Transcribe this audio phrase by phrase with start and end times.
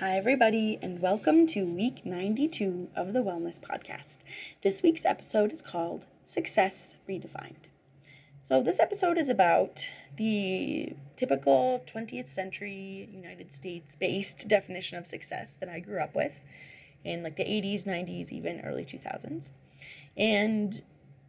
[0.00, 4.16] Hi, everybody, and welcome to week 92 of the Wellness Podcast.
[4.62, 7.68] This week's episode is called Success Redefined.
[8.42, 9.86] So, this episode is about
[10.16, 16.32] the typical 20th century United States based definition of success that I grew up with
[17.04, 19.50] in like the 80s, 90s, even early 2000s.
[20.16, 20.80] And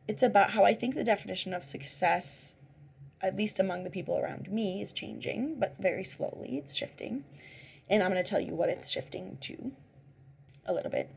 [0.08, 2.56] it's about how I think the definition of success,
[3.20, 7.26] at least among the people around me, is changing, but very slowly it's shifting
[7.92, 9.72] and I'm going to tell you what it's shifting to
[10.66, 11.14] a little bit.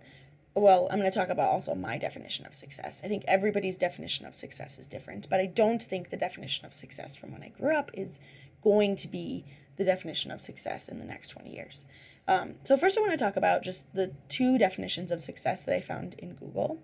[0.57, 3.01] Well, I'm going to talk about also my definition of success.
[3.03, 6.75] I think everybody's definition of success is different, but I don't think the definition of
[6.75, 8.19] success from when I grew up is
[8.63, 9.45] going to be
[9.77, 11.85] the definition of success in the next 20 years.
[12.27, 15.75] Um, so, first, I want to talk about just the two definitions of success that
[15.75, 16.81] I found in Google.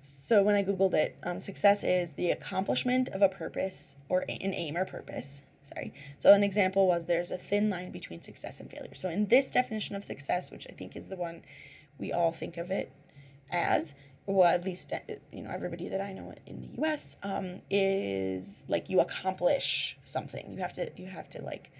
[0.00, 4.52] So, when I Googled it, um, success is the accomplishment of a purpose or an
[4.54, 5.92] aim or purpose sorry.
[6.18, 8.94] So an example was there's a thin line between success and failure.
[8.94, 11.42] So in this definition of success, which I think is the one
[11.98, 12.92] we all think of it
[13.50, 13.94] as,
[14.26, 15.00] well, at least uh,
[15.32, 17.16] you know everybody that I know in the U.S.
[17.22, 20.50] Um, is like you accomplish something.
[20.50, 21.70] You have to you have to like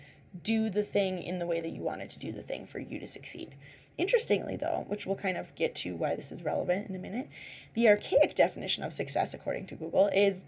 [0.42, 2.98] do the thing in the way that you wanted to do the thing for you
[2.98, 3.54] to succeed.
[3.96, 7.28] Interestingly, though, which we'll kind of get to why this is relevant in a minute,
[7.74, 10.38] the archaic definition of success, according to Google, is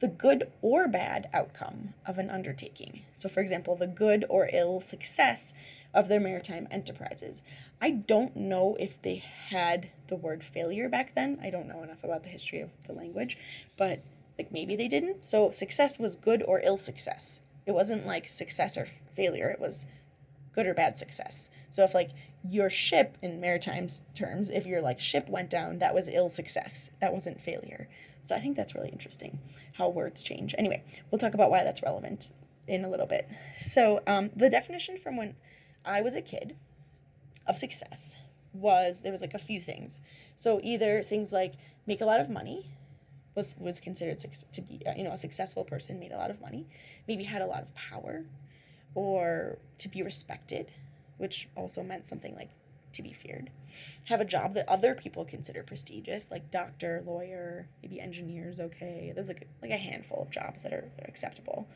[0.00, 3.02] the good or bad outcome of an undertaking.
[3.16, 5.52] So, for example, the good or ill success
[5.92, 7.42] of their maritime enterprises.
[7.80, 11.38] I don't know if they had the word failure back then.
[11.42, 13.38] I don't know enough about the history of the language,
[13.76, 14.00] but
[14.38, 15.24] like maybe they didn't.
[15.24, 17.40] So, success was good or ill success.
[17.66, 19.86] It wasn't like success or failure, it was
[20.54, 21.50] good or bad success.
[21.70, 22.10] So, if like
[22.48, 26.90] your ship in maritime terms, if your like ship went down, that was ill success.
[27.00, 27.88] That wasn't failure.
[28.28, 29.38] So I think that's really interesting
[29.72, 30.54] how words change.
[30.58, 32.28] Anyway, we'll talk about why that's relevant
[32.66, 33.26] in a little bit.
[33.58, 35.34] So um, the definition from when
[35.82, 36.54] I was a kid
[37.46, 38.16] of success
[38.52, 40.02] was there was like a few things.
[40.36, 41.54] So either things like
[41.86, 42.70] make a lot of money
[43.34, 46.38] was was considered to be uh, you know a successful person made a lot of
[46.42, 46.66] money,
[47.06, 48.24] maybe had a lot of power,
[48.94, 50.70] or to be respected,
[51.16, 52.50] which also meant something like
[52.98, 53.50] to be feared.
[54.04, 58.60] Have a job that other people consider prestigious, like doctor, lawyer, maybe engineers.
[58.60, 61.66] Okay, there's like a, like a handful of jobs that are, that are acceptable.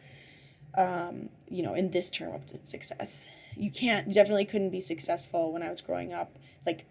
[0.76, 5.52] Um, you know, in this term of success, you can't you definitely couldn't be successful
[5.52, 6.36] when I was growing up.
[6.66, 6.84] Like,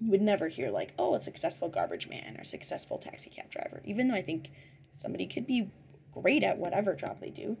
[0.00, 3.80] you would never hear like, oh, a successful garbage man or successful taxi cab driver.
[3.84, 4.50] Even though I think
[4.94, 5.70] somebody could be
[6.12, 7.56] great at whatever job they do,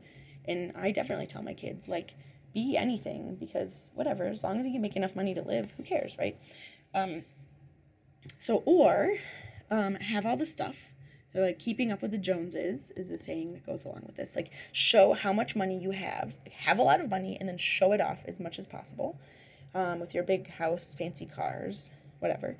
[0.46, 2.14] and I definitely tell my kids like
[2.58, 5.82] be anything because whatever, as long as you can make enough money to live, who
[5.84, 6.36] cares, right?
[6.92, 7.22] Um,
[8.40, 9.14] so, or
[9.70, 10.76] um, have all the stuff.
[11.32, 14.34] So, like, keeping up with the Joneses is the saying that goes along with this.
[14.34, 17.92] Like, show how much money you have, have a lot of money, and then show
[17.92, 19.20] it off as much as possible
[19.74, 22.56] um, with your big house, fancy cars, whatever.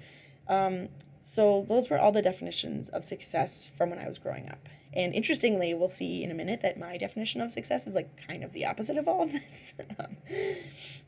[0.49, 0.89] Um,
[1.25, 4.69] so, those were all the definitions of success from when I was growing up.
[4.95, 8.43] And interestingly, we'll see in a minute that my definition of success is like kind
[8.43, 9.75] of the opposite of all of this.
[9.99, 10.17] Um,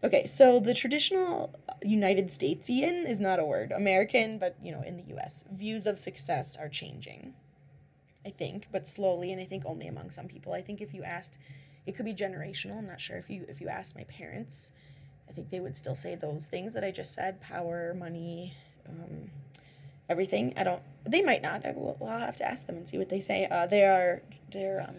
[0.03, 4.97] okay, so the traditional United Statesian is not a word, American, but you know, in
[4.97, 7.35] the US, views of success are changing.
[8.27, 10.53] I think, but slowly, and I think only among some people.
[10.53, 11.39] I think if you asked,
[11.87, 12.79] it could be generational.
[12.79, 14.73] I'm not sure if you if you asked my parents,
[15.29, 18.55] I think they would still say those things that I just said: power, money,
[18.89, 19.31] um,
[20.11, 20.53] everything.
[20.57, 20.83] I don't.
[21.07, 21.65] They might not.
[21.65, 21.97] I will.
[22.03, 23.47] I'll have to ask them and see what they say.
[23.51, 24.23] Uh, they are
[24.53, 24.97] they're um,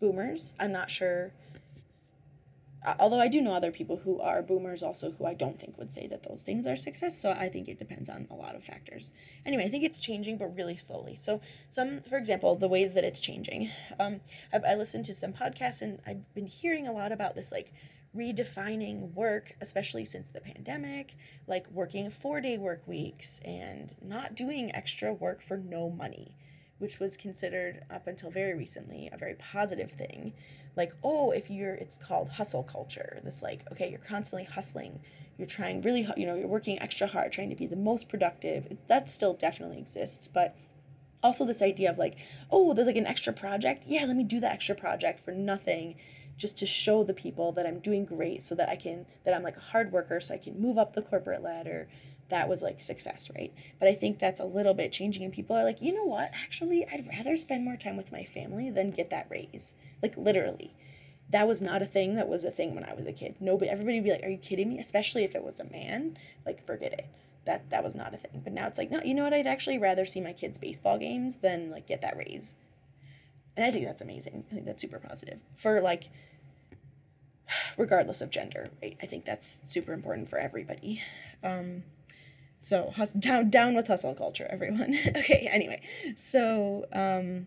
[0.00, 0.54] boomers.
[0.60, 1.32] I'm not sure.
[2.82, 5.76] Uh, although I do know other people who are boomers also who I don't think
[5.76, 7.20] would say that those things are success.
[7.20, 9.12] So I think it depends on a lot of factors.
[9.44, 11.16] Anyway, I think it's changing, but really slowly.
[11.20, 13.70] So some, for example, the ways that it's changing.
[13.98, 14.20] Um,
[14.52, 17.70] I, I listened to some podcasts and I've been hearing a lot about this like
[18.16, 21.14] redefining work, especially since the pandemic,
[21.46, 26.34] like working four day work weeks and not doing extra work for no money,
[26.78, 30.32] which was considered up until very recently a very positive thing.
[30.76, 33.20] Like, oh, if you're, it's called hustle culture.
[33.24, 35.00] This, like, okay, you're constantly hustling.
[35.36, 38.76] You're trying really, you know, you're working extra hard, trying to be the most productive.
[38.88, 40.56] That still definitely exists, but
[41.22, 42.16] also this idea of like,
[42.50, 43.84] oh, there's like an extra project.
[43.86, 45.96] Yeah, let me do the extra project for nothing
[46.40, 49.42] just to show the people that I'm doing great so that I can that I'm
[49.42, 51.86] like a hard worker so I can move up the corporate ladder.
[52.30, 53.52] That was like success, right?
[53.78, 56.30] But I think that's a little bit changing and people are like, "You know what?
[56.32, 60.74] Actually, I'd rather spend more time with my family than get that raise." Like literally.
[61.28, 63.36] That was not a thing that was a thing when I was a kid.
[63.38, 66.16] Nobody everybody would be like, "Are you kidding me?" Especially if it was a man.
[66.46, 67.06] Like forget it
[67.44, 68.40] that that was not a thing.
[68.42, 69.34] But now it's like, no, you know what?
[69.34, 72.54] I'd actually rather see my kids' baseball games than like get that raise.
[73.56, 74.44] And I think that's amazing.
[74.50, 75.38] I think that's super positive.
[75.56, 76.10] For like
[77.76, 78.96] regardless of gender, right?
[79.02, 81.02] I think that's super important for everybody.
[81.42, 81.82] Um,
[82.58, 84.98] so hus- down down with hustle culture, everyone.
[85.16, 85.80] okay, anyway,
[86.22, 87.46] so um,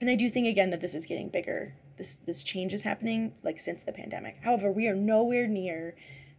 [0.00, 1.74] and I do think again that this is getting bigger.
[1.96, 4.36] This this change is happening like since the pandemic.
[4.42, 5.96] However, we are nowhere near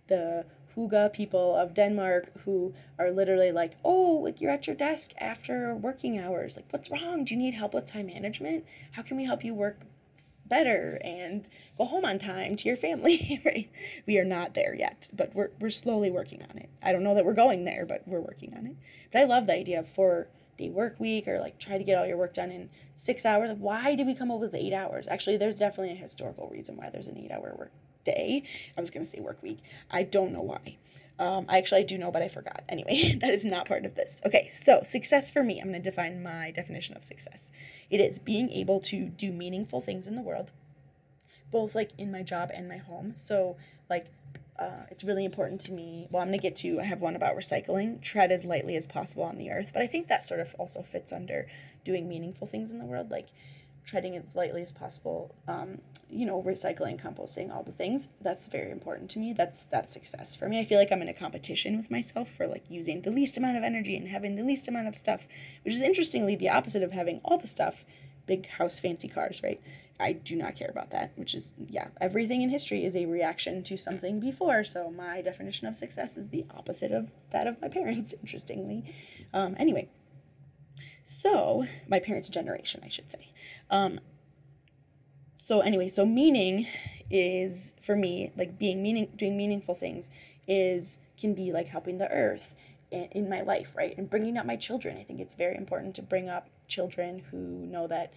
[0.08, 0.46] the
[0.78, 5.76] hygge people of Denmark who are literally like, oh, like you're at your desk after
[5.76, 6.56] working hours.
[6.56, 7.26] Like, what's wrong?
[7.26, 8.66] Do you need help with time management?
[8.92, 9.80] How can we help you work
[10.48, 11.48] better and
[11.78, 13.70] go home on time to your family, right?
[14.06, 16.70] We are not there yet, but we're, we're slowly working on it.
[16.82, 18.76] I don't know that we're going there, but we're working on it.
[19.12, 20.28] But I love the idea of four
[20.58, 23.52] day work week or like try to get all your work done in six hours.
[23.58, 25.08] Why did we come up with eight hours?
[25.08, 27.72] Actually, there's definitely a historical reason why there's an eight hour work
[28.04, 28.44] day.
[28.78, 29.60] I was going to say work week.
[29.92, 30.78] I don't know why.
[31.20, 32.64] Um, I actually I do know, but I forgot.
[32.70, 34.22] Anyway, that is not part of this.
[34.26, 37.52] Okay, so success for me, I'm going to define my definition of success.
[37.90, 40.52] It is being able to do meaningful things in the world,
[41.52, 43.14] both like in my job and my home.
[43.16, 43.58] So,
[43.90, 44.06] like,
[44.60, 46.08] uh, it's really important to me.
[46.12, 48.88] Well, I'm going to get to, I have one about recycling, tread as lightly as
[48.88, 49.70] possible on the earth.
[49.74, 51.48] But I think that sort of also fits under
[51.86, 53.12] doing meaningful things in the world.
[53.12, 53.28] Like,
[53.88, 55.80] treading as lightly as possible, um,
[56.10, 58.10] you know, recycling, composting, all the things.
[58.22, 59.34] That's very important to me.
[59.34, 60.60] That's that's success for me.
[60.60, 63.58] I feel like I'm in a competition with myself for like using the least amount
[63.58, 65.22] of energy and having the least amount of stuff,
[65.64, 67.86] which is interestingly the opposite of having all the stuff,
[68.28, 69.62] big house, fancy cars, right?
[70.00, 73.64] I do not care about that, which is yeah, everything in history is a reaction
[73.64, 74.64] to something before.
[74.64, 78.94] So my definition of success is the opposite of that of my parents, interestingly.
[79.34, 79.90] Um, anyway,
[81.10, 83.30] so, my parents' generation, I should say.
[83.70, 84.02] Um,
[85.38, 86.68] so anyway, so meaning
[87.10, 90.10] is for me like being meaning, doing meaningful things
[90.50, 92.54] is can be like helping the earth
[92.92, 93.98] in, in my life, right?
[93.98, 94.98] And bringing up my children.
[94.98, 98.12] I think it's very important to bring up children who know that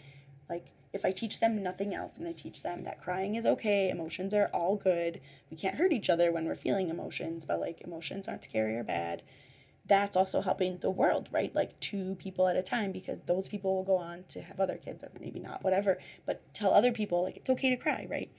[0.49, 3.37] like if I teach them nothing else, and I'm going to teach them that crying
[3.37, 5.21] is okay, emotions are all good.
[5.49, 8.83] We can't hurt each other when we're feeling emotions, but like emotions aren't scary or
[8.83, 9.23] bad
[9.91, 11.53] that's also helping the world, right?
[11.53, 14.77] Like two people at a time, because those people will go on to have other
[14.77, 15.99] kids, or maybe not, whatever.
[16.25, 18.31] But tell other people, like, it's okay to cry, right?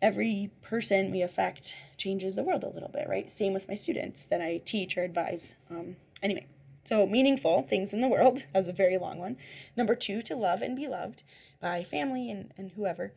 [0.00, 3.30] Every person we affect changes the world a little bit, right?
[3.30, 5.52] Same with my students that I teach or advise.
[5.70, 6.46] Um, anyway,
[6.84, 8.42] so meaningful things in the world.
[8.54, 9.36] That was a very long one.
[9.76, 11.22] Number two, to love and be loved
[11.60, 13.12] by family and, and whoever.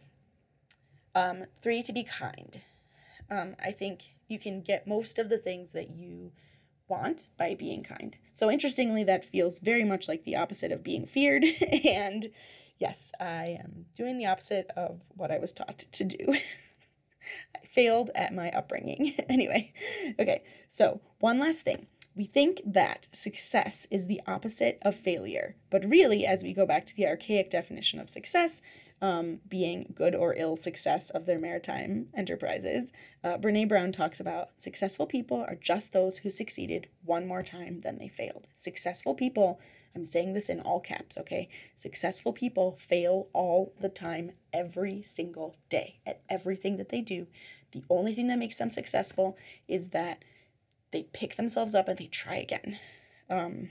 [1.15, 2.61] Um, three, to be kind.
[3.31, 6.31] Um, I think you can get most of the things that you
[6.89, 8.17] want by being kind.
[8.33, 11.43] So, interestingly, that feels very much like the opposite of being feared.
[11.85, 12.29] and
[12.79, 16.17] yes, I am doing the opposite of what I was taught to do.
[17.55, 19.13] I failed at my upbringing.
[19.29, 19.73] anyway,
[20.19, 21.87] okay, so one last thing.
[22.15, 26.85] We think that success is the opposite of failure, but really, as we go back
[26.87, 28.61] to the archaic definition of success,
[29.01, 32.89] um, being good or ill success of their maritime enterprises.
[33.23, 37.81] Uh, Brene Brown talks about successful people are just those who succeeded one more time
[37.81, 38.47] than they failed.
[38.57, 39.59] Successful people,
[39.95, 41.47] I'm saying this in all caps, okay?
[41.77, 47.27] Successful people fail all the time, every single day, at everything that they do.
[47.71, 49.37] The only thing that makes them successful
[49.67, 50.25] is that
[50.91, 52.79] they pick themselves up and they try again.
[53.29, 53.69] Um,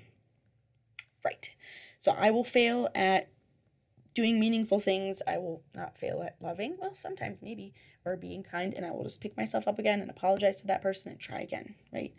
[1.24, 1.50] right.
[1.98, 3.28] So I will fail at
[4.18, 6.76] doing meaningful things, I will not fail at loving.
[6.80, 7.72] Well, sometimes maybe,
[8.04, 10.82] or being kind, and I will just pick myself up again and apologize to that
[10.82, 12.12] person and try again, right?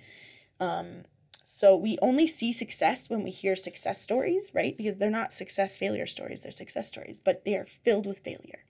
[0.61, 1.03] Um,
[1.43, 4.77] so we only see success when we hear success stories, right?
[4.77, 8.63] Because they're not success failure stories, they're success stories, but they are filled with failure.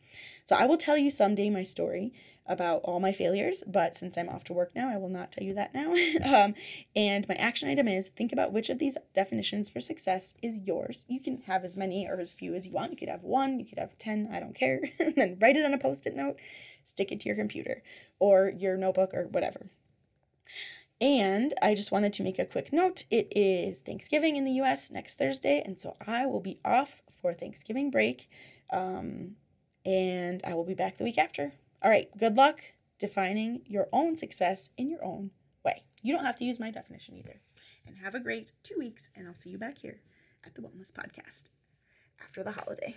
[0.50, 2.12] So I will tell you someday my story
[2.48, 5.44] about all my failures, but since I'm off to work now, I will not tell
[5.44, 5.94] you that now.
[6.24, 6.56] um,
[6.96, 11.06] and my action item is think about which of these definitions for success is yours.
[11.08, 12.90] You can have as many or as few as you want.
[12.90, 14.82] You could have one, you could have 10, I don't care.
[15.00, 16.38] and then write it on a post it note,
[16.88, 17.84] stick it to your computer
[18.18, 19.70] or your notebook or whatever.
[21.00, 23.04] And I just wanted to make a quick note.
[23.12, 26.90] It is Thanksgiving in the US next Thursday, and so I will be off
[27.22, 28.28] for Thanksgiving break.
[28.74, 29.36] Um,
[29.86, 31.52] and I will be back the week after.
[31.82, 32.62] All right, good luck
[33.00, 35.32] defining your own success in your own
[35.64, 35.84] way.
[36.02, 37.40] You don't have to use my definition either.
[37.88, 40.00] And have a great two weeks, and I'll see you back here
[40.46, 41.46] at the Wellness Podcast
[42.22, 42.96] after the holiday.